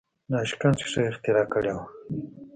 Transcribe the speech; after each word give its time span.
ناشکن 0.31 0.73
ښیښه 0.89 1.01
اختراع 1.09 1.45
کړې 1.53 1.71
وه. 1.75 1.83